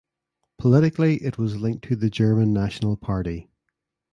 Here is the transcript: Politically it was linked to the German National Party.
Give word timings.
Politically 0.57 1.17
it 1.23 1.37
was 1.37 1.57
linked 1.61 1.83
to 1.83 1.95
the 1.95 2.09
German 2.09 2.51
National 2.53 2.97
Party. 2.97 3.51